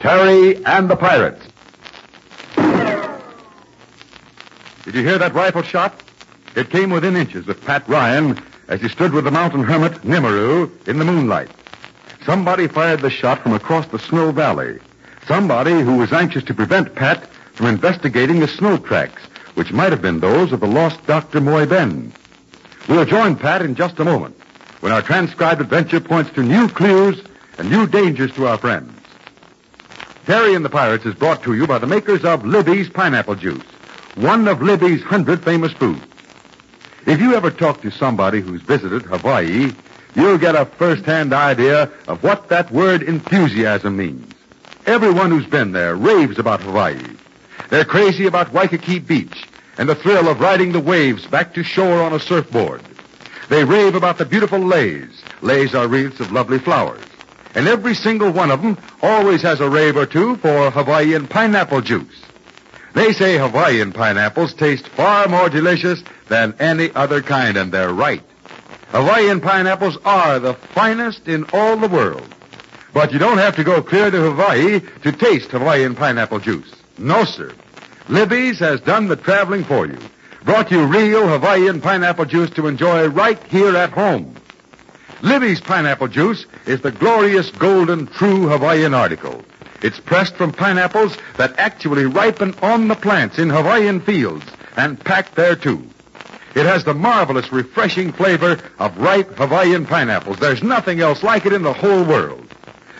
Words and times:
Terry 0.00 0.64
and 0.64 0.88
the 0.88 0.96
Pirates. 0.96 1.44
Did 4.84 4.94
you 4.94 5.02
hear 5.02 5.18
that 5.18 5.34
rifle 5.34 5.62
shot? 5.62 6.02
It 6.56 6.70
came 6.70 6.88
within 6.90 7.16
inches 7.16 7.46
of 7.48 7.62
Pat 7.64 7.86
Ryan 7.86 8.42
as 8.68 8.80
he 8.80 8.88
stood 8.88 9.12
with 9.12 9.24
the 9.24 9.30
mountain 9.30 9.62
hermit, 9.62 9.92
Nimaru, 10.02 10.70
in 10.88 10.98
the 10.98 11.04
moonlight. 11.04 11.50
Somebody 12.24 12.66
fired 12.66 13.00
the 13.00 13.10
shot 13.10 13.42
from 13.42 13.52
across 13.52 13.86
the 13.88 13.98
snow 13.98 14.32
valley. 14.32 14.78
Somebody 15.28 15.72
who 15.80 15.98
was 15.98 16.12
anxious 16.14 16.44
to 16.44 16.54
prevent 16.54 16.94
Pat 16.94 17.26
from 17.52 17.66
investigating 17.66 18.40
the 18.40 18.48
snow 18.48 18.78
tracks, 18.78 19.22
which 19.54 19.70
might 19.70 19.92
have 19.92 20.00
been 20.00 20.20
those 20.20 20.52
of 20.52 20.60
the 20.60 20.66
lost 20.66 21.06
Dr. 21.06 21.42
Moy 21.42 21.66
Ben. 21.66 22.10
We'll 22.88 23.04
join 23.04 23.36
Pat 23.36 23.60
in 23.60 23.74
just 23.74 23.98
a 23.98 24.04
moment 24.04 24.34
when 24.80 24.92
our 24.92 25.02
transcribed 25.02 25.60
adventure 25.60 26.00
points 26.00 26.30
to 26.32 26.42
new 26.42 26.68
clues 26.68 27.22
and 27.58 27.70
new 27.70 27.86
dangers 27.86 28.32
to 28.34 28.46
our 28.46 28.56
friends. 28.56 28.99
Terry 30.26 30.54
and 30.54 30.64
the 30.64 30.70
Pirates 30.70 31.06
is 31.06 31.14
brought 31.14 31.42
to 31.44 31.54
you 31.54 31.66
by 31.66 31.78
the 31.78 31.86
makers 31.86 32.24
of 32.24 32.44
Libby's 32.44 32.88
Pineapple 32.88 33.36
Juice, 33.36 33.64
one 34.16 34.46
of 34.48 34.60
Libby's 34.62 35.02
hundred 35.02 35.42
famous 35.42 35.72
foods. 35.72 36.04
If 37.06 37.20
you 37.20 37.34
ever 37.34 37.50
talk 37.50 37.80
to 37.82 37.90
somebody 37.90 38.40
who's 38.40 38.60
visited 38.60 39.02
Hawaii, 39.02 39.72
you'll 40.14 40.38
get 40.38 40.54
a 40.54 40.66
first-hand 40.66 41.32
idea 41.32 41.90
of 42.06 42.22
what 42.22 42.48
that 42.48 42.70
word 42.70 43.02
enthusiasm 43.02 43.96
means. 43.96 44.34
Everyone 44.86 45.30
who's 45.30 45.46
been 45.46 45.72
there 45.72 45.96
raves 45.96 46.38
about 46.38 46.60
Hawaii. 46.60 47.00
They're 47.70 47.84
crazy 47.84 48.26
about 48.26 48.52
Waikiki 48.52 48.98
Beach 48.98 49.46
and 49.78 49.88
the 49.88 49.94
thrill 49.94 50.28
of 50.28 50.40
riding 50.40 50.72
the 50.72 50.80
waves 50.80 51.26
back 51.26 51.54
to 51.54 51.62
shore 51.62 52.02
on 52.02 52.12
a 52.12 52.20
surfboard. 52.20 52.82
They 53.48 53.64
rave 53.64 53.94
about 53.94 54.18
the 54.18 54.26
beautiful 54.26 54.58
leis. 54.58 55.22
Leis 55.40 55.74
are 55.74 55.88
wreaths 55.88 56.20
of 56.20 56.30
lovely 56.30 56.58
flowers. 56.58 57.02
And 57.54 57.66
every 57.66 57.94
single 57.94 58.30
one 58.30 58.50
of 58.50 58.62
them 58.62 58.78
always 59.02 59.42
has 59.42 59.60
a 59.60 59.68
rave 59.68 59.96
or 59.96 60.06
two 60.06 60.36
for 60.36 60.70
Hawaiian 60.70 61.26
pineapple 61.26 61.80
juice. 61.80 62.24
They 62.94 63.12
say 63.12 63.38
Hawaiian 63.38 63.92
pineapples 63.92 64.54
taste 64.54 64.88
far 64.88 65.28
more 65.28 65.48
delicious 65.48 66.02
than 66.28 66.54
any 66.58 66.90
other 66.94 67.22
kind, 67.22 67.56
and 67.56 67.72
they're 67.72 67.92
right. 67.92 68.22
Hawaiian 68.90 69.40
pineapples 69.40 69.98
are 70.04 70.38
the 70.38 70.54
finest 70.54 71.28
in 71.28 71.44
all 71.52 71.76
the 71.76 71.88
world. 71.88 72.26
But 72.92 73.12
you 73.12 73.20
don't 73.20 73.38
have 73.38 73.56
to 73.56 73.64
go 73.64 73.82
clear 73.82 74.10
to 74.10 74.20
Hawaii 74.20 74.80
to 75.02 75.12
taste 75.12 75.50
Hawaiian 75.50 75.94
pineapple 75.94 76.40
juice. 76.40 76.74
No, 76.98 77.24
sir. 77.24 77.52
Libby's 78.08 78.58
has 78.58 78.80
done 78.80 79.06
the 79.06 79.16
traveling 79.16 79.62
for 79.62 79.86
you. 79.86 79.98
Brought 80.42 80.72
you 80.72 80.86
real 80.86 81.28
Hawaiian 81.28 81.80
pineapple 81.80 82.24
juice 82.24 82.50
to 82.50 82.66
enjoy 82.66 83.06
right 83.08 83.40
here 83.44 83.76
at 83.76 83.90
home. 83.90 84.34
Libby's 85.22 85.60
pineapple 85.60 86.08
juice 86.08 86.46
is 86.70 86.80
the 86.80 86.92
glorious 86.92 87.50
golden 87.50 88.06
true 88.06 88.46
Hawaiian 88.46 88.94
article. 88.94 89.44
It's 89.82 89.98
pressed 89.98 90.36
from 90.36 90.52
pineapples 90.52 91.16
that 91.36 91.58
actually 91.58 92.04
ripen 92.04 92.54
on 92.62 92.86
the 92.86 92.94
plants 92.94 93.38
in 93.38 93.50
Hawaiian 93.50 94.00
fields 94.00 94.44
and 94.76 95.02
packed 95.04 95.34
there 95.34 95.56
too. 95.56 95.84
It 96.54 96.66
has 96.66 96.84
the 96.84 96.94
marvelous 96.94 97.50
refreshing 97.52 98.12
flavor 98.12 98.60
of 98.78 98.96
ripe 98.98 99.36
Hawaiian 99.36 99.84
pineapples. 99.84 100.38
There's 100.38 100.62
nothing 100.62 101.00
else 101.00 101.24
like 101.24 101.44
it 101.44 101.52
in 101.52 101.62
the 101.62 101.72
whole 101.72 102.04
world. 102.04 102.46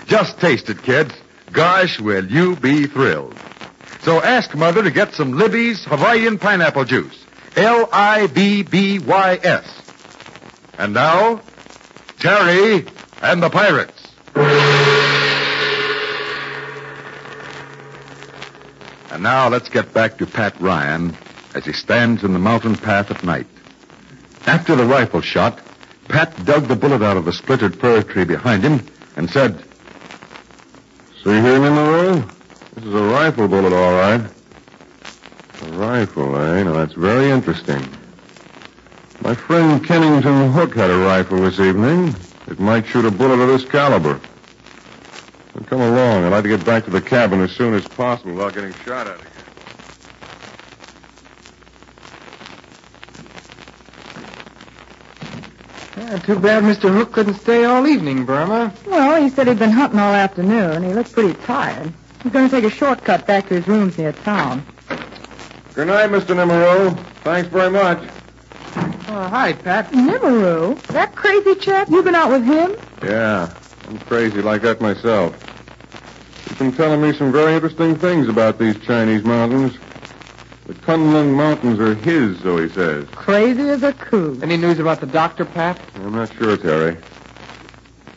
Just 0.06 0.40
taste 0.40 0.68
it, 0.68 0.82
kids. 0.82 1.14
Gosh, 1.52 2.00
will 2.00 2.24
you 2.26 2.56
be 2.56 2.88
thrilled. 2.88 3.36
So 4.02 4.20
ask 4.20 4.52
Mother 4.54 4.82
to 4.82 4.90
get 4.90 5.14
some 5.14 5.38
Libby's 5.38 5.84
Hawaiian 5.84 6.38
pineapple 6.38 6.86
juice. 6.86 7.24
L-I-B-B-Y-S. 7.56 8.62
And 10.78 10.94
now, 10.94 11.40
Terry 12.18 12.86
and 13.20 13.42
the 13.42 13.50
Pirates. 13.50 14.08
And 19.10 19.22
now 19.22 19.48
let's 19.48 19.68
get 19.68 19.92
back 19.92 20.18
to 20.18 20.26
Pat 20.26 20.58
Ryan 20.60 21.16
as 21.54 21.64
he 21.64 21.72
stands 21.72 22.24
in 22.24 22.32
the 22.32 22.38
mountain 22.38 22.76
path 22.76 23.10
at 23.10 23.22
night. 23.24 23.46
After 24.46 24.76
the 24.76 24.84
rifle 24.84 25.20
shot, 25.20 25.60
Pat 26.08 26.44
dug 26.44 26.68
the 26.68 26.76
bullet 26.76 27.02
out 27.02 27.16
of 27.16 27.24
the 27.24 27.32
splintered 27.32 27.78
fir 27.78 28.02
tree 28.02 28.24
behind 28.24 28.62
him 28.62 28.86
and 29.16 29.28
said, 29.30 29.62
See 31.22 31.30
here, 31.30 31.58
Nimero? 31.58 32.26
This 32.74 32.84
is 32.84 32.94
a 32.94 33.02
rifle 33.02 33.46
bullet, 33.46 33.72
all 33.72 33.92
right. 33.92 34.30
A 35.62 35.66
rifle, 35.72 36.36
eh? 36.36 36.62
Now, 36.62 36.72
that's 36.72 36.94
very 36.94 37.30
interesting. 37.30 37.86
My 39.20 39.34
friend 39.34 39.84
Kennington 39.84 40.50
Hook 40.50 40.74
had 40.74 40.88
a 40.88 40.96
rifle 40.96 41.42
this 41.42 41.60
evening. 41.60 42.14
It 42.50 42.58
might 42.58 42.84
shoot 42.84 43.04
a 43.04 43.10
bullet 43.12 43.38
of 43.40 43.48
this 43.48 43.64
caliber. 43.64 44.20
Well, 45.54 45.64
come 45.64 45.80
along. 45.80 46.24
I'd 46.24 46.28
like 46.30 46.42
to 46.42 46.48
get 46.48 46.64
back 46.64 46.84
to 46.84 46.90
the 46.90 47.00
cabin 47.00 47.40
as 47.40 47.52
soon 47.52 47.74
as 47.74 47.86
possible 47.86 48.32
without 48.32 48.54
getting 48.54 48.74
shot 48.84 49.06
at 49.06 49.20
again. 49.20 49.26
Yeah, 55.96 56.18
too 56.18 56.38
bad 56.40 56.64
Mr. 56.64 56.92
Hook 56.92 57.12
couldn't 57.12 57.34
stay 57.34 57.64
all 57.64 57.86
evening, 57.86 58.24
Burma. 58.24 58.74
Well, 58.86 59.22
he 59.22 59.28
said 59.28 59.46
he'd 59.46 59.58
been 59.58 59.70
hunting 59.70 60.00
all 60.00 60.12
afternoon. 60.12 60.82
He 60.82 60.92
looked 60.92 61.12
pretty 61.12 61.34
tired. 61.44 61.92
He's 62.22 62.32
going 62.32 62.48
to 62.48 62.54
take 62.60 62.64
a 62.64 62.74
shortcut 62.74 63.26
back 63.28 63.48
to 63.48 63.54
his 63.54 63.68
rooms 63.68 63.96
near 63.96 64.12
town. 64.12 64.66
Good 65.74 65.86
night, 65.86 66.10
Mr. 66.10 66.34
Nimero. 66.34 66.98
Thanks 67.22 67.48
very 67.48 67.70
much. 67.70 68.02
Oh, 69.12 69.28
hi, 69.28 69.52
Pat. 69.54 69.90
Nimaru? 69.90 70.80
That 70.86 71.16
crazy 71.16 71.56
chap? 71.56 71.88
You've 71.90 72.04
been 72.04 72.14
out 72.14 72.30
with 72.30 72.44
him? 72.44 72.76
Yeah, 73.02 73.52
I'm 73.88 73.98
crazy 73.98 74.40
like 74.40 74.62
that 74.62 74.80
myself. 74.80 75.34
He's 76.48 76.56
been 76.58 76.72
telling 76.76 77.02
me 77.02 77.12
some 77.14 77.32
very 77.32 77.54
interesting 77.54 77.96
things 77.96 78.28
about 78.28 78.60
these 78.60 78.78
Chinese 78.86 79.24
mountains. 79.24 79.76
The 80.68 80.74
Kunlun 80.74 81.34
Mountains 81.34 81.80
are 81.80 81.92
his, 81.96 82.40
so 82.40 82.58
he 82.58 82.68
says. 82.68 83.08
Crazy 83.16 83.68
as 83.68 83.82
a 83.82 83.92
coon. 83.94 84.44
Any 84.44 84.56
news 84.56 84.78
about 84.78 85.00
the 85.00 85.06
doctor, 85.06 85.44
Pat? 85.44 85.76
I'm 85.96 86.14
not 86.14 86.32
sure, 86.34 86.56
Terry. 86.56 86.96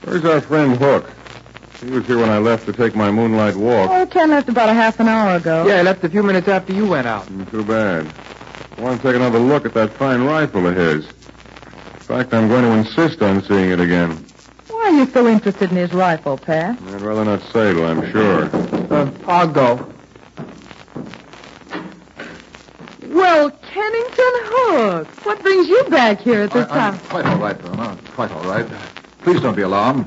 Where's 0.04 0.24
our 0.26 0.42
friend 0.42 0.78
Hook? 0.78 1.12
He 1.82 1.88
was 1.90 2.06
here 2.06 2.20
when 2.20 2.30
I 2.30 2.38
left 2.38 2.68
to 2.68 2.74
take 2.74 2.96
my 2.96 3.10
moonlight 3.10 3.56
walk. 3.56 3.90
Oh, 3.92 4.06
Ken 4.06 4.30
left 4.30 4.48
about 4.48 4.70
a 4.70 4.76
half 4.76 5.00
an 5.00 5.08
hour 5.08 5.38
ago. 5.38 5.66
Yeah, 5.66 5.78
he 5.78 5.84
left 5.84 6.04
a 6.04 6.10
few 6.10 6.22
minutes 6.22 6.48
after 6.48 6.72
you 6.72 6.86
went 6.86 7.08
out. 7.08 7.28
Mm, 7.30 7.50
Too 7.50 7.64
bad. 7.64 8.12
I 8.78 8.82
want 8.82 9.02
to 9.02 9.08
take 9.08 9.16
another 9.16 9.40
look 9.40 9.66
at 9.66 9.74
that 9.76 9.92
fine 9.94 10.24
rifle 10.24 10.66
of 10.68 10.76
his. 10.76 11.06
In 11.06 12.00
fact, 12.08 12.34
I'm 12.34 12.48
going 12.48 12.64
to 12.64 12.72
insist 12.72 13.22
on 13.22 13.44
seeing 13.44 13.72
it 13.72 13.80
again. 13.80 14.12
Why 14.68 14.84
are 14.86 14.92
you 14.92 15.06
so 15.08 15.28
interested 15.28 15.70
in 15.72 15.78
his 15.78 15.94
rifle, 15.94 16.38
Pat? 16.38 16.78
I'd 16.82 17.02
rather 17.02 17.24
not 17.24 17.42
say, 17.54 17.74
but 17.74 17.84
I'm 17.84 18.12
sure. 18.12 18.44
Uh, 18.94 19.12
I'll 19.28 19.48
go. 19.48 19.90
Well, 23.08 23.52
Kennington 23.52 24.14
Hook, 24.18 25.08
what 25.26 25.42
brings 25.42 25.68
you 25.68 25.84
back 25.90 26.20
here 26.20 26.42
at 26.42 26.52
this 26.52 26.66
I, 26.70 26.74
time? 26.76 26.94
am 26.96 27.00
quite 27.02 27.26
all 27.26 27.38
right, 27.38 27.58
Burma. 27.62 27.98
Quite 28.16 28.32
all 28.32 28.44
right. 28.44 28.66
Please 29.22 29.40
don't 29.40 29.56
be 29.56 29.62
alarmed. 29.62 30.06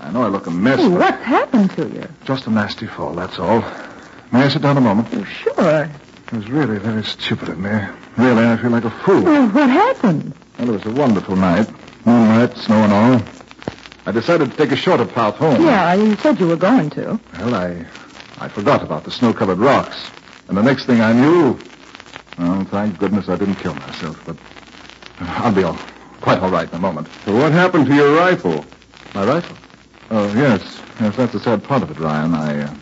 I 0.00 0.10
know 0.12 0.22
I 0.22 0.28
look 0.28 0.46
a 0.46 0.50
mess, 0.50 0.78
Hey, 0.78 0.88
but 0.88 0.98
what's 1.00 1.22
happened 1.24 1.70
to 1.72 1.88
you? 1.88 2.08
just 2.24 2.46
a 2.46 2.50
nasty 2.50 2.86
fall, 2.86 3.12
that's 3.14 3.38
all. 3.38 3.60
May 4.32 4.42
I 4.44 4.48
sit 4.48 4.62
down 4.62 4.76
a 4.76 4.80
moment? 4.80 5.08
Oh, 5.12 5.24
sure. 5.24 5.90
It 6.26 6.32
was 6.32 6.48
really 6.48 6.78
very 6.78 7.04
stupid 7.04 7.48
of 7.50 7.58
me. 7.58 7.70
Really, 8.16 8.44
I 8.44 8.56
feel 8.56 8.70
like 8.70 8.84
a 8.84 8.90
fool. 8.90 9.22
Well, 9.22 9.48
what 9.50 9.70
happened? 9.70 10.32
Well, 10.58 10.70
it 10.70 10.72
was 10.72 10.86
a 10.86 10.90
wonderful 10.90 11.36
night. 11.36 11.68
Moonlight, 12.04 12.56
snow 12.56 12.76
and 12.76 12.92
all. 12.92 13.22
I 14.06 14.12
decided 14.12 14.50
to 14.50 14.56
take 14.56 14.72
a 14.72 14.76
shorter 14.76 15.04
path 15.04 15.36
home. 15.36 15.62
Yeah, 15.62 15.94
you 15.94 16.16
said 16.16 16.40
you 16.40 16.48
were 16.48 16.56
going 16.56 16.90
to. 16.90 17.20
Well, 17.34 17.54
I, 17.54 17.84
I 18.38 18.48
forgot 18.48 18.82
about 18.82 19.04
the 19.04 19.10
snow-covered 19.10 19.58
rocks. 19.58 20.10
And 20.48 20.56
the 20.56 20.62
next 20.62 20.86
thing 20.86 21.00
I 21.00 21.12
knew, 21.12 21.58
well, 22.38 22.64
thank 22.64 22.98
goodness 22.98 23.28
I 23.28 23.36
didn't 23.36 23.56
kill 23.56 23.74
myself. 23.74 24.20
But 24.26 24.36
I'll 25.20 25.52
be 25.52 25.62
all, 25.62 25.78
quite 26.20 26.40
all 26.40 26.50
right 26.50 26.68
in 26.68 26.74
a 26.74 26.80
moment. 26.80 27.08
So 27.24 27.34
what 27.36 27.52
happened 27.52 27.86
to 27.86 27.94
your 27.94 28.16
rifle? 28.16 28.64
My 29.14 29.24
rifle? 29.24 29.56
Oh, 30.10 30.26
yes. 30.34 30.80
Yes, 31.00 31.16
that's 31.16 31.32
the 31.32 31.40
sad 31.40 31.62
part 31.64 31.82
of 31.82 31.90
it, 31.90 31.98
Ryan. 31.98 32.34
I, 32.34 32.62
uh, 32.62 32.74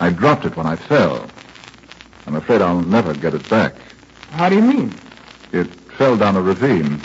I 0.00 0.10
dropped 0.10 0.44
it 0.44 0.56
when 0.56 0.66
I 0.66 0.76
fell. 0.76 1.28
I'm 2.26 2.36
afraid 2.36 2.62
I'll 2.62 2.80
never 2.82 3.14
get 3.14 3.34
it 3.34 3.48
back. 3.48 3.74
How 4.32 4.48
do 4.48 4.56
you 4.56 4.62
mean? 4.62 4.92
It 5.52 5.66
fell 5.96 6.16
down 6.16 6.36
a 6.36 6.42
ravine. 6.42 7.00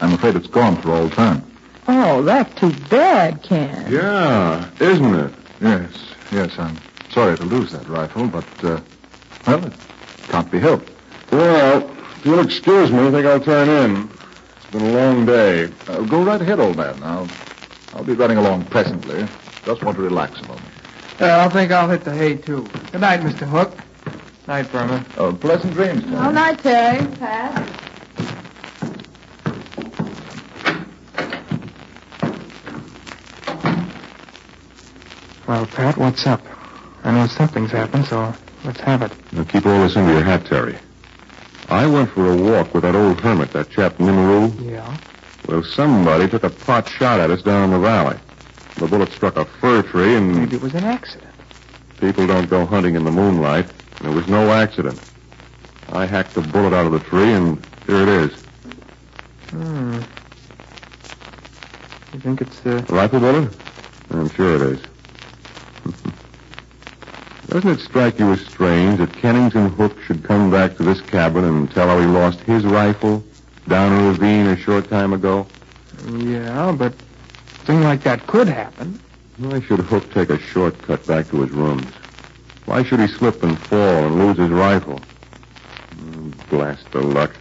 I'm 0.00 0.12
afraid 0.12 0.36
it's 0.36 0.46
gone 0.46 0.80
for 0.82 0.92
all 0.92 1.08
time. 1.10 1.42
Oh, 1.88 2.22
that's 2.22 2.58
too 2.58 2.72
bad, 2.90 3.42
Ken. 3.42 3.90
Yeah, 3.90 4.70
isn't 4.80 5.14
it? 5.14 5.32
Yes, 5.60 5.90
yes, 6.32 6.58
I'm 6.58 6.76
sorry 7.10 7.36
to 7.36 7.44
lose 7.44 7.72
that 7.72 7.86
rifle, 7.88 8.26
but, 8.26 8.44
uh, 8.62 8.80
well, 9.46 9.64
it 9.64 9.72
can't 10.28 10.50
be 10.50 10.58
helped. 10.58 10.88
Well, 11.30 11.90
if 12.18 12.26
you'll 12.26 12.40
excuse 12.40 12.90
me, 12.90 12.98
I 13.06 13.10
think 13.10 13.26
I'll 13.26 13.40
turn 13.40 13.68
in. 13.68 14.08
It's 14.56 14.72
been 14.72 14.82
a 14.82 14.92
long 14.92 15.26
day. 15.26 15.70
Uh, 15.88 16.02
go 16.02 16.22
right 16.22 16.40
ahead, 16.40 16.60
old 16.60 16.76
man. 16.76 17.02
I'll, 17.02 17.28
I'll 17.94 18.04
be 18.04 18.14
running 18.14 18.38
along 18.38 18.64
presently. 18.66 19.26
Just 19.64 19.82
want 19.82 19.96
to 19.96 20.02
relax 20.02 20.38
a 20.40 20.42
moment. 20.42 20.64
Uh, 21.20 21.46
I 21.46 21.52
think 21.52 21.70
I'll 21.70 21.88
hit 21.88 22.04
the 22.04 22.14
hay, 22.14 22.36
too. 22.36 22.66
Good 22.92 23.00
night, 23.00 23.20
Mr. 23.20 23.46
Hook. 23.48 23.72
Night, 24.46 24.70
Burma. 24.70 25.04
Oh, 25.16 25.32
pleasant 25.32 25.72
dreams, 25.72 26.02
Terry. 26.04 26.16
All 26.16 26.32
night, 26.32 26.58
Terry. 26.58 27.06
Pat. 27.16 27.70
Well, 35.46 35.66
Pat, 35.66 35.96
what's 35.98 36.26
up? 36.26 36.40
I 37.04 37.12
know 37.12 37.26
something's 37.26 37.70
happened, 37.70 38.06
so 38.06 38.34
let's 38.64 38.80
have 38.80 39.02
it. 39.02 39.12
Now 39.32 39.44
keep 39.44 39.66
all 39.66 39.82
this 39.82 39.94
into 39.96 40.12
your 40.12 40.22
hat, 40.22 40.46
Terry. 40.46 40.76
I 41.68 41.86
went 41.86 42.10
for 42.10 42.30
a 42.32 42.36
walk 42.36 42.72
with 42.74 42.82
that 42.82 42.94
old 42.94 43.20
hermit, 43.20 43.50
that 43.52 43.70
chap 43.70 43.96
Nimaru. 43.98 44.70
Yeah? 44.70 44.96
Well, 45.48 45.62
somebody 45.62 46.28
took 46.28 46.44
a 46.44 46.50
pot 46.50 46.88
shot 46.88 47.20
at 47.20 47.30
us 47.30 47.42
down 47.42 47.64
in 47.64 47.70
the 47.70 47.78
valley. 47.78 48.16
The 48.76 48.86
bullet 48.86 49.10
struck 49.12 49.36
a 49.36 49.44
fir 49.44 49.82
tree, 49.82 50.14
and 50.16 50.34
Maybe 50.34 50.56
it 50.56 50.62
was 50.62 50.74
an 50.74 50.84
accident. 50.84 51.30
people 52.00 52.26
don't 52.26 52.48
go 52.48 52.64
hunting 52.64 52.94
in 52.94 53.04
the 53.04 53.10
moonlight. 53.10 53.66
There 54.04 54.12
was 54.12 54.28
no 54.28 54.52
accident. 54.52 55.00
I 55.90 56.04
hacked 56.04 56.34
the 56.34 56.42
bullet 56.42 56.74
out 56.74 56.84
of 56.84 56.92
the 56.92 56.98
tree, 56.98 57.32
and 57.32 57.58
here 57.86 58.02
it 58.02 58.08
is. 58.08 58.34
Hmm. 59.48 60.02
You 62.12 62.20
think 62.20 62.42
it's, 62.42 62.66
uh... 62.66 62.84
A 62.86 62.94
rifle 62.94 63.20
bullet? 63.20 63.50
I'm 64.10 64.28
sure 64.28 64.56
it 64.56 64.60
is. 64.60 64.82
Doesn't 67.48 67.70
it 67.70 67.80
strike 67.80 68.18
you 68.18 68.30
as 68.32 68.42
strange 68.42 68.98
that 68.98 69.10
Kennington 69.14 69.70
Hook 69.70 69.98
should 70.02 70.22
come 70.22 70.50
back 70.50 70.76
to 70.76 70.82
this 70.82 71.00
cabin 71.00 71.44
and 71.44 71.70
tell 71.70 71.88
how 71.88 71.98
he 71.98 72.04
lost 72.06 72.40
his 72.40 72.62
rifle 72.66 73.24
down 73.68 73.90
a 73.92 74.08
ravine 74.08 74.48
a 74.48 74.56
short 74.56 74.90
time 74.90 75.14
ago? 75.14 75.46
Yeah, 76.10 76.72
but 76.72 76.92
a 76.92 77.64
thing 77.64 77.80
like 77.80 78.02
that 78.02 78.26
could 78.26 78.48
happen. 78.48 79.00
Why 79.38 79.62
should 79.62 79.80
Hook 79.80 80.12
take 80.12 80.28
a 80.28 80.38
shortcut 80.38 81.06
back 81.06 81.30
to 81.30 81.40
his 81.40 81.52
rooms? 81.52 81.90
Why 82.66 82.82
should 82.82 83.00
he 83.00 83.06
slip 83.08 83.42
and 83.42 83.58
fall 83.58 84.06
and 84.06 84.18
lose 84.18 84.38
his 84.38 84.50
rifle? 84.50 85.00
Mm, 85.96 86.32
Blast 86.50 86.90
the 86.92 87.00
luck. 87.02 87.32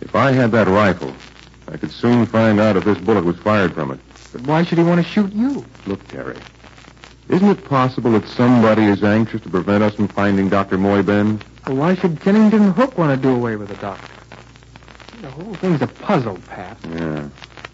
If 0.00 0.14
I 0.14 0.32
had 0.32 0.52
that 0.52 0.68
rifle, 0.68 1.14
I 1.66 1.76
could 1.76 1.90
soon 1.92 2.24
find 2.26 2.58
out 2.60 2.76
if 2.76 2.84
this 2.84 2.98
bullet 2.98 3.24
was 3.24 3.36
fired 3.38 3.74
from 3.74 3.90
it. 3.90 4.00
But 4.32 4.42
why 4.42 4.62
should 4.64 4.78
he 4.78 4.84
want 4.84 5.04
to 5.04 5.10
shoot 5.10 5.32
you? 5.32 5.64
Look, 5.86 6.06
Terry. 6.08 6.36
Isn't 7.28 7.48
it 7.50 7.64
possible 7.64 8.12
that 8.12 8.26
somebody 8.26 8.84
is 8.84 9.04
anxious 9.04 9.42
to 9.42 9.50
prevent 9.50 9.82
us 9.82 9.94
from 9.94 10.08
finding 10.08 10.48
Dr. 10.48 10.78
Moyben? 10.78 11.42
Well, 11.66 11.76
why 11.76 11.94
should 11.94 12.20
Kennington 12.20 12.70
Hook 12.72 12.96
want 12.96 13.14
to 13.14 13.22
do 13.22 13.34
away 13.34 13.56
with 13.56 13.68
the 13.68 13.76
doctor? 13.76 14.08
The 15.20 15.30
whole 15.30 15.54
thing's 15.56 15.82
a 15.82 15.86
puzzle, 15.86 16.38
Pat. 16.46 16.78
Yeah. 16.84 17.28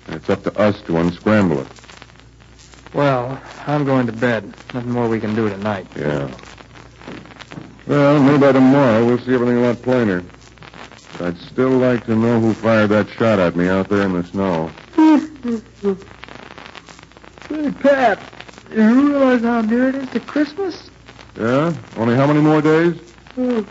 And 0.07 0.17
It's 0.17 0.29
up 0.29 0.43
to 0.45 0.59
us 0.59 0.81
to 0.83 0.97
unscramble 0.97 1.61
it. 1.61 1.67
Well, 2.95 3.41
I'm 3.67 3.85
going 3.85 4.07
to 4.07 4.13
bed. 4.13 4.45
Nothing 4.73 4.91
more 4.91 5.09
we 5.09 5.21
can 5.21 5.35
do 5.37 5.49
tonight. 5.49 5.87
Yeah. 5.97 6.35
Well, 7.87 8.23
maybe 8.23 8.39
by 8.39 8.53
tomorrow 8.53 9.05
we'll 9.05 9.19
see 9.19 9.35
everything 9.35 9.59
a 9.59 9.61
lot 9.61 9.83
plainer. 9.83 10.25
But 11.13 11.21
I'd 11.23 11.39
still 11.39 11.71
like 11.71 12.07
to 12.07 12.17
know 12.17 12.41
who 12.41 12.55
fired 12.55 12.89
that 12.89 13.09
shot 13.11 13.39
at 13.39 13.57
me 13.57 13.69
out 13.69 13.89
there 13.89 14.03
in 14.03 14.13
the 14.13 14.25
snow. 14.25 14.71
Hey, 17.51 17.71
Pat, 17.71 18.19
you 18.73 19.11
realize 19.13 19.43
how 19.43 19.61
near 19.61 19.91
it 19.91 19.95
is 19.95 20.09
to 20.11 20.21
Christmas? 20.21 20.89
Yeah? 21.39 21.75
Only 21.97 22.17
how 22.17 22.27
many 22.27 22.41
more 22.41 22.63
days? 22.63 22.99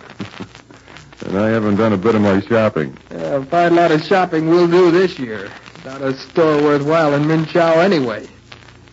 And 1.25 1.37
I 1.37 1.47
haven't 1.49 1.77
done 1.77 1.93
a 1.93 1.97
bit 1.97 2.15
of 2.15 2.21
my 2.21 2.41
shopping. 2.41 2.97
Yeah, 3.09 3.37
a 3.37 3.45
fine 3.45 3.75
lot 3.75 3.91
of 3.91 4.03
shopping 4.03 4.49
we'll 4.49 4.67
do 4.67 4.91
this 4.91 5.17
year. 5.17 5.49
Not 5.85 6.01
a 6.01 6.17
store 6.17 6.61
worthwhile 6.61 7.13
in 7.13 7.23
Minchow 7.23 7.77
anyway. 7.77 8.27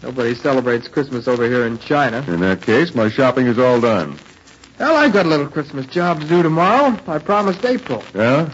Nobody 0.03 0.35
celebrates 0.37 0.87
Christmas 0.87 1.27
over 1.27 1.45
here 1.47 1.67
in 1.67 1.79
China. 1.79 2.25
In 2.29 2.39
that 2.41 2.63
case, 2.63 2.95
my 2.95 3.11
shopping 3.11 3.47
is 3.47 3.59
all 3.59 3.81
done. 3.81 4.17
Well, 4.81 4.97
I've 4.97 5.13
got 5.13 5.27
a 5.27 5.29
little 5.29 5.47
Christmas 5.47 5.85
job 5.85 6.21
to 6.21 6.27
do 6.27 6.43
tomorrow. 6.43 6.99
I 7.07 7.19
promised 7.19 7.63
April. 7.67 8.03
Yeah? 8.15 8.51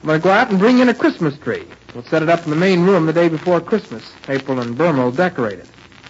I'm 0.00 0.06
going 0.06 0.18
to 0.18 0.24
go 0.24 0.30
out 0.30 0.48
and 0.48 0.58
bring 0.58 0.78
in 0.78 0.88
a 0.88 0.94
Christmas 0.94 1.36
tree. 1.36 1.66
We'll 1.94 2.02
set 2.04 2.22
it 2.22 2.30
up 2.30 2.44
in 2.44 2.50
the 2.50 2.56
main 2.56 2.84
room 2.84 3.04
the 3.04 3.12
day 3.12 3.28
before 3.28 3.60
Christmas. 3.60 4.10
April 4.26 4.58
and 4.60 4.78
Burma 4.78 5.04
will 5.04 5.12
decorate 5.12 5.58
it. 5.58 5.66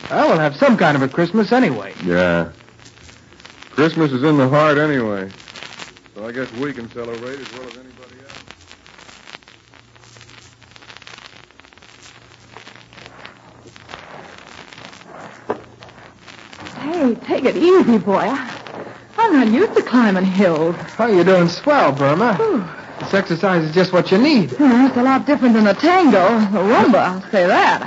Well, 0.09 0.29
we'll 0.29 0.39
have 0.39 0.55
some 0.55 0.77
kind 0.77 0.97
of 0.97 1.03
a 1.03 1.09
Christmas 1.09 1.51
anyway. 1.51 1.95
Yeah. 2.05 2.53
Christmas 3.73 4.13
is 4.13 4.23
in 4.23 4.39
the 4.39 4.49
heart 4.49 4.79
anyway. 4.79 5.33
So 6.15 6.29
I 6.29 6.31
guess 6.31 6.49
we 6.53 6.73
can 6.73 6.89
celebrate 6.93 7.41
as 7.41 7.53
well 7.53 7.67
as 7.67 7.77
anybody 7.77 8.21
else. 15.49 17.19
Hey, 17.19 17.27
take 17.27 17.45
it 17.45 17.57
easy, 17.57 17.99
boy. 17.99 18.56
I- 19.27 19.29
I'm 19.29 19.35
not 19.41 19.49
used 19.49 19.75
to 19.75 19.83
climbing 19.83 20.25
hills. 20.25 20.77
Oh, 20.99 21.07
you're 21.07 21.25
doing 21.25 21.49
swell, 21.49 21.93
Burma. 21.93 22.37
This 23.01 23.13
exercise 23.15 23.65
is 23.65 23.75
just 23.75 23.93
what 23.93 24.11
you 24.11 24.19
need. 24.19 24.51
Hmm, 24.53 24.87
It's 24.87 24.97
a 24.97 25.03
lot 25.03 25.27
different 25.27 25.55
than 25.55 25.67
a 25.67 25.75
tango, 25.75 26.19
a 26.27 26.63
rumba, 26.63 26.95
I'll 26.97 27.31
say 27.31 27.47
that. 27.47 27.83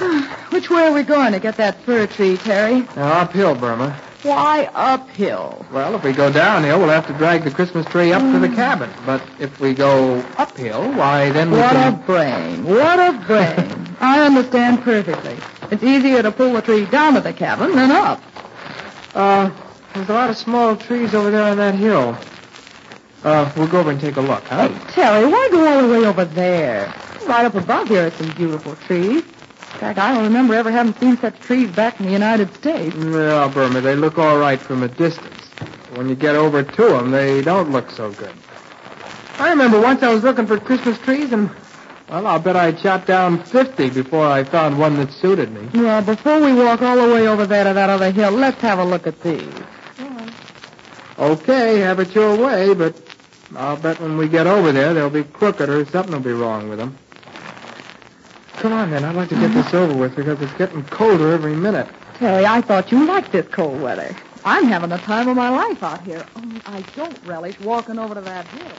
Which 0.50 0.70
way 0.70 0.86
are 0.88 0.92
we 0.92 1.02
going 1.02 1.32
to 1.32 1.38
get 1.40 1.56
that 1.58 1.80
fir 1.82 2.06
tree, 2.06 2.36
Terry? 2.38 2.80
Now, 2.96 3.20
uphill, 3.20 3.54
Burma. 3.54 3.98
Why 4.22 4.70
uphill? 4.74 5.64
Well, 5.72 5.94
if 5.94 6.02
we 6.04 6.12
go 6.12 6.30
downhill, 6.32 6.78
we'll 6.78 6.88
have 6.90 7.06
to 7.06 7.12
drag 7.14 7.42
the 7.44 7.50
Christmas 7.50 7.86
tree 7.86 8.12
up 8.12 8.20
to 8.20 8.38
the 8.38 8.48
cabin. 8.54 8.90
But 9.06 9.22
if 9.38 9.58
we 9.60 9.72
go 9.74 10.22
uphill, 10.36 10.92
why, 10.92 11.30
then 11.30 11.50
we 11.50 11.58
What 11.58 11.74
a 11.76 11.92
brain. 12.06 12.64
What 12.64 12.98
a 12.98 13.12
brain. 13.26 13.96
I 14.00 14.20
understand 14.26 14.82
perfectly. 14.82 15.36
It's 15.70 15.82
easier 15.82 16.22
to 16.22 16.30
pull 16.32 16.52
the 16.54 16.62
tree 16.62 16.84
down 16.86 17.14
to 17.14 17.20
the 17.20 17.32
cabin 17.32 17.74
than 17.74 17.90
up. 17.90 18.22
Uh, 19.14 19.50
there's 19.94 20.08
a 20.08 20.12
lot 20.12 20.30
of 20.30 20.36
small 20.36 20.76
trees 20.76 21.14
over 21.14 21.30
there 21.30 21.42
on 21.42 21.56
that 21.58 21.74
hill. 21.74 22.16
Uh, 23.22 23.52
we'll 23.56 23.68
go 23.68 23.80
over 23.80 23.90
and 23.90 24.00
take 24.00 24.16
a 24.16 24.20
look, 24.20 24.42
huh? 24.44 24.68
Hey, 24.68 24.92
Terry, 24.92 25.26
why 25.26 25.48
go 25.50 25.66
all 25.66 25.86
the 25.86 25.92
way 25.92 26.06
over 26.06 26.24
there? 26.24 26.92
Right 27.26 27.44
up 27.44 27.54
above 27.54 27.88
here 27.88 28.06
are 28.06 28.10
some 28.10 28.30
beautiful 28.34 28.74
trees. 28.76 29.22
In 29.22 29.78
fact, 29.78 29.98
I 29.98 30.14
don't 30.14 30.24
remember 30.24 30.54
ever 30.54 30.70
having 30.70 30.94
seen 30.94 31.16
such 31.18 31.38
trees 31.40 31.70
back 31.70 32.00
in 32.00 32.06
the 32.06 32.12
United 32.12 32.52
States. 32.54 32.94
Well, 32.96 33.48
Burma, 33.50 33.80
they 33.80 33.94
look 33.94 34.18
all 34.18 34.38
right 34.38 34.58
from 34.60 34.82
a 34.82 34.88
distance. 34.88 35.48
When 35.94 36.08
you 36.08 36.14
get 36.14 36.34
over 36.34 36.62
to 36.62 36.82
them, 36.82 37.10
they 37.10 37.42
don't 37.42 37.70
look 37.70 37.90
so 37.90 38.10
good. 38.12 38.32
I 39.38 39.50
remember 39.50 39.80
once 39.80 40.02
I 40.02 40.12
was 40.12 40.22
looking 40.22 40.46
for 40.46 40.58
Christmas 40.58 40.98
trees, 40.98 41.32
and, 41.32 41.50
well, 42.08 42.26
I'll 42.26 42.38
bet 42.38 42.56
I 42.56 42.74
shot 42.76 43.06
down 43.06 43.42
50 43.44 43.90
before 43.90 44.26
I 44.26 44.44
found 44.44 44.78
one 44.78 44.96
that 44.96 45.12
suited 45.12 45.50
me. 45.52 45.68
Well, 45.74 46.02
before 46.02 46.40
we 46.40 46.52
walk 46.52 46.82
all 46.82 46.96
the 46.96 47.12
way 47.14 47.26
over 47.26 47.46
there 47.46 47.64
to 47.64 47.72
that 47.72 47.90
other 47.90 48.10
hill, 48.10 48.32
let's 48.32 48.60
have 48.60 48.78
a 48.78 48.84
look 48.84 49.06
at 49.06 49.20
these. 49.22 49.42
Okay, 51.20 51.80
have 51.80 52.00
it 52.00 52.14
your 52.14 52.34
way, 52.34 52.72
but 52.72 52.94
I'll 53.54 53.76
bet 53.76 54.00
when 54.00 54.16
we 54.16 54.26
get 54.26 54.46
over 54.46 54.72
there, 54.72 54.94
they'll 54.94 55.10
be 55.10 55.22
crooked 55.22 55.68
or 55.68 55.84
something 55.84 56.12
will 56.14 56.20
be 56.20 56.32
wrong 56.32 56.70
with 56.70 56.78
them. 56.78 56.96
Come 58.54 58.72
on, 58.72 58.90
then. 58.90 59.04
I'd 59.04 59.14
like 59.14 59.28
to 59.28 59.34
get 59.34 59.52
this 59.52 59.74
over 59.74 59.92
with 59.94 60.16
because 60.16 60.40
it's 60.40 60.52
getting 60.54 60.82
colder 60.84 61.32
every 61.32 61.54
minute. 61.54 61.88
Terry, 62.16 62.46
I 62.46 62.62
thought 62.62 62.90
you 62.90 63.04
liked 63.06 63.32
this 63.32 63.46
cold 63.48 63.80
weather. 63.82 64.16
I'm 64.44 64.64
having 64.64 64.88
the 64.88 64.96
time 64.98 65.28
of 65.28 65.36
my 65.36 65.50
life 65.50 65.82
out 65.82 66.02
here. 66.02 66.24
Only 66.36 66.60
I 66.66 66.80
don't 66.96 67.18
relish 67.24 67.60
walking 67.60 67.98
over 67.98 68.14
to 68.14 68.20
that 68.22 68.46
hill. 68.46 68.70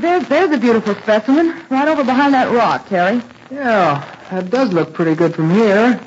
There's, 0.00 0.26
there's 0.28 0.50
a 0.50 0.58
beautiful 0.58 0.94
specimen 0.94 1.62
right 1.68 1.86
over 1.86 2.02
behind 2.02 2.32
that 2.32 2.50
rock, 2.54 2.88
Terry. 2.88 3.20
Yeah, 3.50 4.02
that 4.30 4.48
does 4.48 4.72
look 4.72 4.94
pretty 4.94 5.14
good 5.14 5.34
from 5.34 5.50
here. 5.50 6.00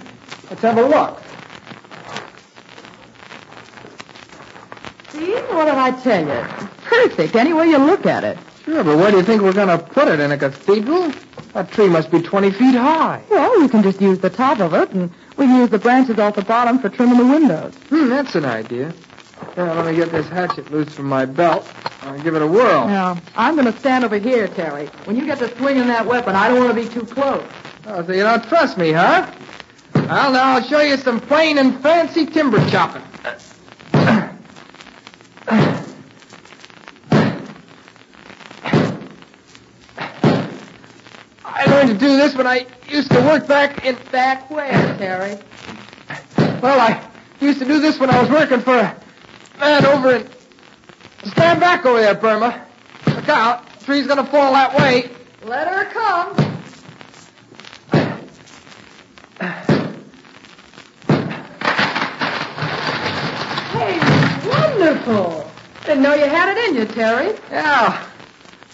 Let's 0.50 0.62
have 0.64 0.78
a 0.78 0.82
look. 0.82 1.22
See? 5.12 5.34
What 5.54 5.66
did 5.66 5.76
I 5.76 5.92
tell 6.02 6.26
you? 6.26 6.68
Perfect 6.84 7.36
any 7.36 7.54
way 7.54 7.68
you 7.68 7.78
look 7.78 8.08
at 8.08 8.24
it. 8.24 8.40
Sure, 8.66 8.84
but 8.84 8.98
where 8.98 9.12
do 9.12 9.18
you 9.18 9.24
think 9.24 9.44
we're 9.44 9.54
going 9.54 9.68
to 9.68 9.78
put 9.78 10.08
it? 10.08 10.20
In 10.20 10.32
a 10.32 10.38
cathedral? 10.38 11.14
That 11.54 11.72
tree 11.72 11.88
must 11.88 12.10
be 12.10 12.20
20 12.20 12.50
feet 12.52 12.74
high. 12.76 13.22
Well, 13.30 13.62
we 13.62 13.70
can 13.70 13.84
just 13.84 14.02
use 14.02 14.18
the 14.18 14.30
top 14.32 14.60
of 14.60 14.74
it, 14.74 14.90
and 14.92 15.12
we 15.38 15.46
can 15.46 15.58
use 15.58 15.70
the 15.70 15.78
branches 15.78 16.18
off 16.18 16.36
the 16.36 16.42
bottom 16.42 16.80
for 16.80 16.90
trimming 16.90 17.18
the 17.20 17.26
windows. 17.26 17.76
Hmm, 17.90 18.10
that's 18.10 18.34
an 18.34 18.46
idea. 18.46 18.92
Here, 19.56 19.66
let 19.66 19.86
me 19.86 19.96
get 19.96 20.12
this 20.12 20.28
hatchet 20.30 20.72
loose 20.72 20.92
from 20.96 21.06
my 21.06 21.26
belt. 21.26 21.72
I'll 22.02 22.20
give 22.22 22.34
it 22.36 22.42
a 22.42 22.48
whirl. 22.48 22.88
Now, 22.88 23.22
I'm 23.36 23.56
going 23.56 23.72
to 23.72 23.80
stand 23.80 24.04
over 24.04 24.18
here, 24.18 24.48
Terry. 24.48 24.88
When 25.06 25.16
you 25.16 25.28
get 25.28 25.38
to 25.40 25.56
swinging 25.58 25.88
that 25.88 26.08
weapon, 26.08 26.36
I 26.36 26.48
don't 26.48 26.58
want 26.58 26.76
to 26.76 26.82
be 26.82 26.90
too 26.90 27.06
close. 27.06 27.48
Oh, 27.86 28.04
so 28.04 28.14
you 28.14 28.24
don't 28.24 28.44
trust 28.46 28.80
me, 28.80 28.92
huh? 28.92 29.32
Well, 29.94 30.32
now 30.32 30.56
I'll 30.56 30.64
show 30.64 30.82
you 30.82 30.98
some 30.98 31.20
plain 31.22 31.60
and 31.60 31.80
fancy 31.82 32.26
timber 32.26 32.58
chopping. 32.72 33.04
I 41.46 41.66
learned 41.68 41.90
to 41.90 41.98
do 41.98 42.18
this 42.18 42.34
when 42.36 42.48
I 42.48 42.66
used 42.90 43.12
to 43.12 43.20
work 43.22 43.48
back 43.48 43.86
in... 43.86 43.98
Back 44.12 44.50
where, 44.50 44.98
Terry? 44.98 45.38
Well, 46.60 46.80
I 46.80 47.08
used 47.40 47.60
to 47.60 47.66
do 47.66 47.80
this 47.80 48.00
when 48.00 48.10
I 48.10 48.20
was 48.20 48.32
working 48.32 48.60
for 48.62 48.76
a 48.76 49.03
man 49.60 49.86
over 49.86 50.16
in... 50.16 50.30
Stand 51.32 51.60
back 51.60 51.86
over 51.86 52.00
there, 52.00 52.16
Burma. 52.16 52.66
Look 53.08 53.30
out. 53.30 53.80
The 53.80 53.86
tree's 53.86 54.08
gonna 54.08 54.26
fall 54.26 54.54
that 54.54 54.76
way. 54.78 55.10
Let 55.44 55.68
her 55.68 55.86
come. 55.86 56.36
Hey, 63.72 64.00
wonderful. 64.48 65.52
Didn't 65.86 66.04
know 66.04 66.14
you 66.14 66.26
had 66.26 66.56
it 66.56 66.70
in 66.70 66.76
you, 66.76 66.86
Terry. 66.86 67.38
Yeah. 67.50 68.08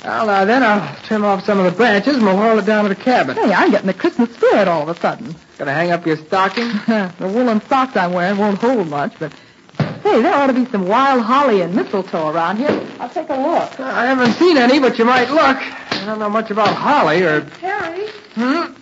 Well, 0.04 0.28
now 0.28 0.46
then, 0.46 0.64
I'll 0.64 0.96
trim 1.04 1.26
off 1.26 1.46
some 1.46 1.60
of 1.60 1.66
the 1.66 1.72
branches 1.72 2.16
and 2.16 2.26
we'll 2.26 2.38
haul 2.38 2.58
it 2.58 2.66
down 2.66 2.84
to 2.84 2.90
the 2.90 2.96
cabin. 2.96 3.36
Hey, 3.36 3.54
I'm 3.54 3.72
getting 3.72 3.88
the 3.88 3.94
Christmas 3.94 4.34
spirit 4.34 4.68
all 4.68 4.82
of 4.88 4.90
a 4.90 5.00
sudden. 5.00 5.36
Gonna 5.58 5.74
hang 5.74 5.92
up 5.92 6.06
your 6.06 6.18
stocking? 6.18 6.68
the 6.88 7.14
woolen 7.20 7.62
socks 7.68 7.98
I'm 7.98 8.14
wearing 8.14 8.38
won't 8.38 8.60
hold 8.60 8.88
much, 8.88 9.14
but 9.20 9.34
hey, 10.10 10.22
there 10.24 10.34
ought 10.34 10.48
to 10.48 10.54
be 10.54 10.66
some 10.66 10.88
wild 10.88 11.22
holly 11.22 11.62
and 11.62 11.76
mistletoe 11.76 12.30
around 12.30 12.58
here. 12.58 12.70
I'll 13.00 13.10
take 13.10 13.30
a 13.30 13.36
look. 13.36 13.80
I 13.80 14.06
haven't 14.08 14.34
seen 14.34 14.58
any, 14.58 14.80
but 14.80 14.98
you 14.98 15.06
might 15.06 15.30
look. 15.30 15.58
I 15.58 16.06
don't 16.06 16.20
know 16.20 16.30
much 16.30 16.50
about 16.50 16.70
holly 16.76 17.22
or... 17.22 17.42
Terry. 17.42 18.08
Hmm? 18.34 18.74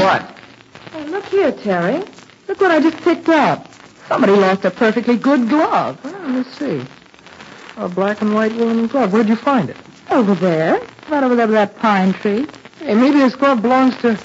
What? 0.00 0.38
Oh, 0.94 1.02
look 1.08 1.24
here, 1.26 1.52
Terry. 1.52 2.02
Look 2.48 2.60
what 2.60 2.70
I 2.70 2.80
just 2.80 2.96
picked 2.98 3.28
up. 3.28 3.72
Somebody 4.08 4.32
lost 4.32 4.64
a 4.64 4.70
perfectly 4.70 5.16
good 5.16 5.48
glove. 5.48 6.02
Well, 6.02 6.12
let 6.12 6.28
me 6.28 6.44
see. 6.52 6.84
A 7.76 7.88
black 7.88 8.20
and 8.20 8.34
white 8.34 8.52
woolen 8.54 8.86
glove. 8.88 9.12
Where'd 9.12 9.28
you 9.28 9.36
find 9.36 9.70
it? 9.70 9.76
Over 10.10 10.34
there. 10.34 10.80
Right 11.08 11.22
over 11.22 11.36
there 11.36 11.46
with 11.46 11.54
that 11.54 11.78
pine 11.78 12.12
tree. 12.14 12.46
Hey, 12.80 12.94
maybe 12.94 13.18
this 13.18 13.36
glove 13.36 13.62
belongs 13.62 13.96
to... 13.98 14.18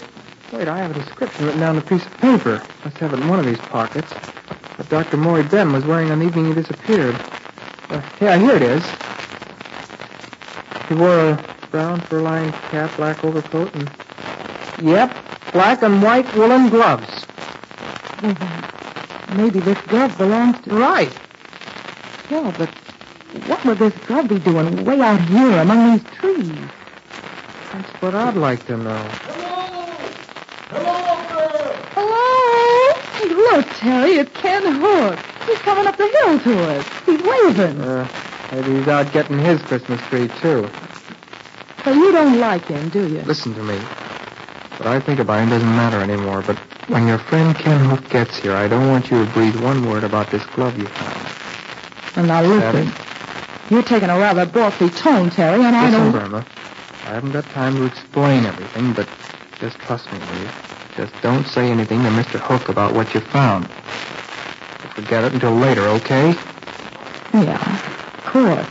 Wait, 0.52 0.68
I 0.68 0.80
have 0.80 0.92
a 0.92 0.94
description 0.96 1.46
written 1.46 1.60
down 1.62 1.76
on 1.76 1.82
a 1.84 1.86
piece 1.86 2.06
of 2.06 2.18
paper. 2.18 2.62
Must 2.84 2.98
have 2.98 3.14
it 3.14 3.20
in 3.20 3.28
one 3.28 3.40
of 3.40 3.46
these 3.46 3.60
pockets. 3.60 4.12
But 4.80 4.88
Dr. 4.88 5.18
Maury 5.18 5.44
Ben 5.44 5.74
was 5.74 5.86
wearing 5.86 6.10
on 6.10 6.20
the 6.20 6.26
evening 6.26 6.48
he 6.48 6.54
disappeared. 6.54 7.14
Uh, 7.90 8.02
yeah, 8.22 8.38
here 8.38 8.56
it 8.56 8.62
is. 8.62 8.82
He 10.88 10.94
wore 10.94 11.32
a 11.32 11.46
brown 11.70 12.00
fur-lined 12.00 12.54
cap, 12.72 12.96
black 12.96 13.22
overcoat, 13.26 13.76
and... 13.76 13.92
Yep, 14.82 15.14
black 15.52 15.82
and 15.82 16.02
white 16.02 16.34
woolen 16.34 16.70
gloves. 16.70 17.26
Maybe 19.34 19.60
this 19.60 19.78
glove 19.82 20.18
belongs 20.18 20.62
to... 20.62 20.74
Right. 20.74 21.12
Yeah, 22.30 22.56
but 22.58 22.70
what 23.50 23.66
would 23.66 23.80
this 23.80 23.94
glove 24.08 24.30
be 24.30 24.40
doing 24.40 24.86
way 24.86 25.02
out 25.02 25.20
here 25.20 25.60
among 25.60 25.98
these 25.98 26.10
trees? 26.14 26.58
That's 27.74 28.02
what 28.02 28.16
I'd 28.16 28.38
like 28.38 28.66
to 28.68 28.78
know. 28.78 29.10
Hello? 30.70 31.20
Look, 33.52 33.66
Terry, 33.78 34.12
it's 34.12 34.32
Ken 34.40 34.64
Hook. 34.64 35.18
He's 35.48 35.58
coming 35.60 35.88
up 35.88 35.98
the 35.98 36.08
hill 36.08 36.40
to 36.40 36.64
us. 36.70 36.86
He's 37.06 37.22
waving. 37.22 37.82
Uh, 37.82 38.08
maybe 38.52 38.78
he's 38.78 38.88
out 38.88 39.12
getting 39.12 39.40
his 39.40 39.60
Christmas 39.64 40.00
tree, 40.08 40.30
too. 40.40 40.70
Well, 41.84 41.96
you 41.96 42.12
don't 42.12 42.40
like 42.40 42.66
him, 42.66 42.90
do 42.90 43.08
you? 43.08 43.22
Listen 43.22 43.56
to 43.56 43.64
me. 43.64 43.76
What 44.78 44.88
I 44.88 45.00
think 45.00 45.20
about 45.20 45.42
him 45.42 45.50
doesn't 45.50 45.68
matter 45.68 46.00
anymore, 46.00 46.44
but 46.46 46.58
when 46.90 47.08
your 47.08 47.18
friend 47.18 47.56
Ken 47.56 47.90
Hook 47.90 48.08
gets 48.12 48.38
here, 48.38 48.54
I 48.54 48.68
don't 48.68 48.88
want 48.88 49.10
you 49.10 49.26
to 49.26 49.32
breathe 49.32 49.60
one 49.64 49.90
word 49.90 50.04
about 50.04 50.30
this 50.30 50.46
glove 50.48 50.78
you 50.78 50.86
found. 50.86 52.18
And 52.18 52.28
now 52.28 52.44
listen. 52.44 52.94
You're 53.72 53.84
taking 53.84 54.10
a 54.10 54.18
rather 54.20 54.46
bossy 54.46 54.90
tone, 54.90 55.32
Terry, 55.32 55.64
and 55.64 55.76
I 55.76 55.86
Listen, 55.86 56.12
don't... 56.12 56.12
Burma. 56.12 56.46
I 57.06 57.14
haven't 57.14 57.32
got 57.32 57.46
time 57.46 57.78
to 57.78 57.86
explain 57.86 58.46
everything, 58.46 58.94
but 58.94 59.08
just 59.60 59.78
trust 59.80 60.12
me, 60.12 60.20
will 60.20 60.42
you? 60.42 60.69
Just 61.00 61.22
don't 61.22 61.48
say 61.48 61.72
anything 61.72 62.04
to 62.04 62.10
Mr. 62.10 62.42
Hook 62.42 62.68
about 62.68 62.94
what 62.94 63.14
you 63.14 63.22
found. 63.22 63.70
We'll 63.70 64.92
forget 64.92 65.24
it 65.24 65.32
until 65.32 65.56
later, 65.56 65.88
okay? 65.88 66.36
Yeah, 67.34 68.16
of 68.18 68.26
course. 68.26 68.68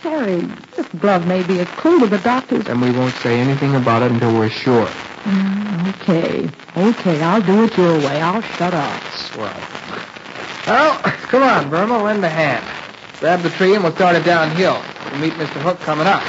Terry, 0.00 0.40
this 0.74 0.86
glove 0.98 1.26
may 1.26 1.42
be 1.42 1.58
a 1.58 1.66
clue 1.66 2.00
to 2.00 2.06
the 2.06 2.16
doctor's... 2.16 2.64
Then 2.64 2.80
we 2.80 2.92
won't 2.92 3.12
say 3.16 3.38
anything 3.38 3.74
about 3.74 4.04
it 4.04 4.10
until 4.10 4.32
we're 4.38 4.48
sure. 4.48 4.86
Mm, 4.86 6.00
okay. 6.00 6.48
Okay, 6.78 7.22
I'll 7.22 7.42
do 7.42 7.64
it 7.64 7.76
your 7.76 7.98
way. 7.98 8.22
I'll 8.22 8.40
shut 8.40 8.72
up. 8.72 9.02
Swell. 9.12 9.52
Well, 10.66 10.98
come 11.28 11.42
on, 11.42 11.68
Burma, 11.68 12.02
lend 12.02 12.24
a 12.24 12.30
hand. 12.30 12.64
Grab 13.20 13.42
the 13.42 13.50
tree 13.50 13.74
and 13.74 13.84
we'll 13.84 13.94
start 13.94 14.16
it 14.16 14.24
downhill. 14.24 14.82
We'll 15.10 15.20
meet 15.20 15.34
Mr. 15.34 15.60
Hook 15.60 15.78
coming 15.80 16.06
up. 16.06 16.22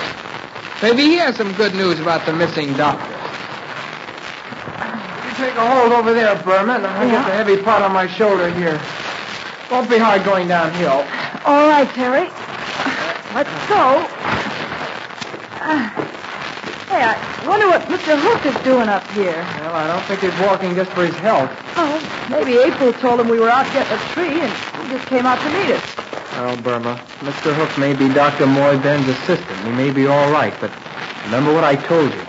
Maybe 0.84 1.04
he 1.04 1.14
has 1.20 1.38
some 1.38 1.54
good 1.54 1.74
news 1.74 2.02
about 2.02 2.26
the 2.26 2.34
missing 2.34 2.74
doctor. 2.74 3.17
Take 5.38 5.56
a 5.56 5.68
hold 5.70 5.94
over 5.94 6.14
there, 6.14 6.36
Burma, 6.44 6.74
and 6.74 6.88
I'll 6.88 7.06
Yeah. 7.06 7.12
get 7.22 7.26
the 7.28 7.34
heavy 7.34 7.58
pot 7.58 7.82
on 7.84 7.94
my 7.94 8.08
shoulder 8.08 8.50
here. 8.50 8.80
Won't 9.72 9.88
be 9.90 10.00
hard 10.00 10.24
going 10.24 10.48
downhill. 10.48 11.06
All 11.46 11.68
right, 11.68 11.88
Terry. 11.94 12.28
Let's 13.36 13.50
go. 13.70 14.08
Uh, 15.62 15.90
hey, 16.90 17.04
I 17.04 17.18
wonder 17.48 17.68
what 17.68 17.88
Mr. 17.88 18.18
Hook 18.20 18.46
is 18.48 18.56
doing 18.64 18.90
up 18.90 19.08
here. 19.12 19.46
Well, 19.62 19.76
I 19.76 19.86
don't 19.88 20.02
think 20.06 20.22
he's 20.22 20.48
walking 20.48 20.76
just 20.76 20.90
for 20.92 21.06
his 21.06 21.16
health. 21.18 21.52
Oh, 21.76 22.02
maybe 22.32 22.58
April 22.58 22.94
told 22.94 23.20
him 23.20 23.28
we 23.28 23.40
were 23.40 23.50
out 23.50 23.72
getting 23.74 23.94
a 23.94 24.02
tree, 24.14 24.40
and 24.42 24.52
he 24.90 24.98
just 24.98 25.08
came 25.10 25.26
out 25.28 25.40
to 25.42 25.50
meet 25.52 25.70
us. 25.72 25.84
Well, 26.36 26.56
Burma, 26.58 27.00
Mr. 27.22 27.54
Hook 27.54 27.78
may 27.78 27.94
be 27.94 28.12
Dr. 28.12 28.48
Moy 28.48 28.78
Ben's 28.80 29.08
assistant. 29.08 29.60
He 29.66 29.72
may 29.74 29.92
be 29.92 30.08
all 30.08 30.32
right, 30.32 30.54
but 30.60 30.72
remember 31.26 31.54
what 31.54 31.64
I 31.64 31.76
told 31.76 32.12
you. 32.14 32.26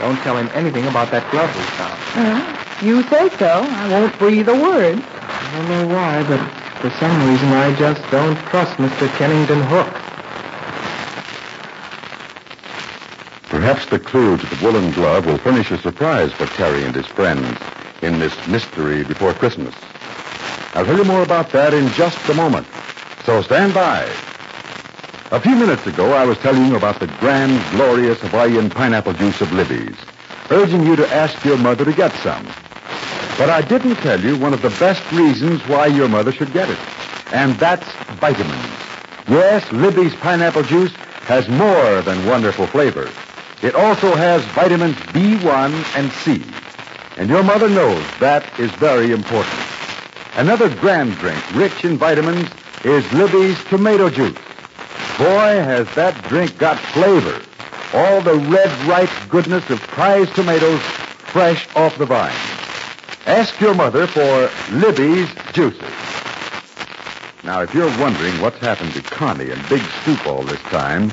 Don't 0.00 0.16
tell 0.22 0.36
him 0.38 0.48
anything 0.54 0.86
about 0.86 1.10
that 1.10 1.30
glove 1.30 1.54
we 1.54 1.62
found. 1.76 2.02
Uh, 2.16 2.56
you 2.82 3.02
say 3.04 3.28
so. 3.38 3.46
I 3.46 3.86
won't 3.86 4.18
breathe 4.18 4.48
a 4.48 4.54
word. 4.54 4.96
I 4.98 5.52
don't 5.52 5.68
know 5.68 5.86
why, 5.94 6.22
but 6.22 6.40
for 6.80 6.90
some 6.98 7.28
reason 7.28 7.52
I 7.52 7.74
just 7.76 8.10
don't 8.10 8.42
trust 8.48 8.78
Mr. 8.78 9.14
Kennington 9.18 9.60
Hook. 9.60 9.92
Perhaps 13.50 13.86
the 13.86 13.98
clue 13.98 14.38
to 14.38 14.46
the 14.46 14.64
woolen 14.64 14.92
glove 14.92 15.26
will 15.26 15.36
furnish 15.38 15.70
a 15.70 15.76
surprise 15.76 16.32
for 16.32 16.46
Terry 16.46 16.82
and 16.82 16.94
his 16.94 17.06
friends 17.06 17.58
in 18.00 18.18
this 18.18 18.34
mystery 18.46 19.04
before 19.04 19.34
Christmas. 19.34 19.74
I'll 20.74 20.86
tell 20.86 20.96
you 20.96 21.04
more 21.04 21.22
about 21.22 21.52
that 21.52 21.74
in 21.74 21.92
just 21.92 22.26
a 22.28 22.34
moment. 22.34 22.66
So 23.26 23.42
stand 23.42 23.74
by. 23.74 24.29
A 25.32 25.38
few 25.38 25.54
minutes 25.54 25.86
ago, 25.86 26.12
I 26.12 26.24
was 26.24 26.36
telling 26.38 26.66
you 26.66 26.74
about 26.74 26.98
the 26.98 27.06
grand, 27.06 27.62
glorious 27.70 28.18
Hawaiian 28.18 28.68
pineapple 28.68 29.12
juice 29.12 29.40
of 29.40 29.52
Libby's, 29.52 29.94
urging 30.50 30.84
you 30.84 30.96
to 30.96 31.06
ask 31.14 31.44
your 31.44 31.56
mother 31.56 31.84
to 31.84 31.92
get 31.92 32.12
some. 32.14 32.44
But 33.38 33.48
I 33.48 33.62
didn't 33.62 33.94
tell 33.96 34.20
you 34.20 34.36
one 34.36 34.52
of 34.52 34.60
the 34.60 34.70
best 34.70 35.08
reasons 35.12 35.60
why 35.68 35.86
your 35.86 36.08
mother 36.08 36.32
should 36.32 36.52
get 36.52 36.68
it, 36.68 36.80
and 37.30 37.54
that's 37.60 37.86
vitamins. 38.18 38.74
Yes, 39.28 39.70
Libby's 39.70 40.16
pineapple 40.16 40.64
juice 40.64 40.92
has 41.28 41.48
more 41.48 42.02
than 42.02 42.26
wonderful 42.26 42.66
flavor. 42.66 43.08
It 43.62 43.76
also 43.76 44.16
has 44.16 44.44
vitamins 44.46 44.96
B1 45.14 45.96
and 45.96 46.10
C. 46.10 46.42
And 47.16 47.30
your 47.30 47.44
mother 47.44 47.68
knows 47.68 48.04
that 48.18 48.58
is 48.58 48.72
very 48.72 49.12
important. 49.12 49.60
Another 50.34 50.68
grand 50.80 51.14
drink 51.18 51.54
rich 51.54 51.84
in 51.84 51.98
vitamins 51.98 52.50
is 52.84 53.12
Libby's 53.12 53.62
tomato 53.66 54.10
juice. 54.10 54.36
Boy, 55.20 55.26
has 55.60 55.86
that 55.96 56.14
drink 56.30 56.56
got 56.56 56.78
flavor. 56.78 57.42
All 57.92 58.22
the 58.22 58.36
red, 58.36 58.70
ripe 58.88 59.10
goodness 59.28 59.68
of 59.68 59.78
prize 59.82 60.30
tomatoes 60.30 60.80
fresh 60.80 61.68
off 61.76 61.98
the 61.98 62.06
vine. 62.06 62.32
Ask 63.26 63.60
your 63.60 63.74
mother 63.74 64.06
for 64.06 64.50
Libby's 64.72 65.28
juices. 65.52 65.82
Now, 67.44 67.60
if 67.60 67.74
you're 67.74 67.94
wondering 68.00 68.40
what's 68.40 68.60
happened 68.60 68.94
to 68.94 69.02
Connie 69.02 69.50
and 69.50 69.68
Big 69.68 69.82
Stoop 70.00 70.26
all 70.26 70.42
this 70.42 70.60
time, 70.62 71.12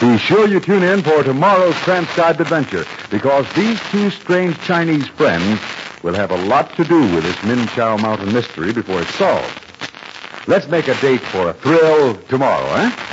be 0.00 0.16
sure 0.16 0.48
you 0.48 0.58
tune 0.58 0.82
in 0.82 1.02
for 1.02 1.22
tomorrow's 1.22 1.76
transcribed 1.80 2.40
adventure, 2.40 2.86
because 3.10 3.44
these 3.52 3.78
two 3.90 4.08
strange 4.08 4.58
Chinese 4.62 5.08
friends 5.08 5.60
will 6.02 6.14
have 6.14 6.30
a 6.30 6.42
lot 6.46 6.74
to 6.76 6.84
do 6.84 7.00
with 7.14 7.24
this 7.24 7.44
Min 7.44 7.68
Chow 7.68 7.98
Mountain 7.98 8.32
mystery 8.32 8.72
before 8.72 9.02
it's 9.02 9.14
solved. 9.16 9.60
Let's 10.46 10.68
make 10.68 10.88
a 10.88 10.98
date 11.02 11.20
for 11.20 11.50
a 11.50 11.52
thrill 11.52 12.16
tomorrow, 12.28 12.66
eh? 12.76 13.11